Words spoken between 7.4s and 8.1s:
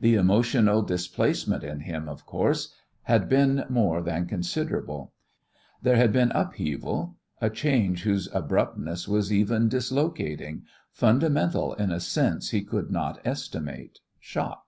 a change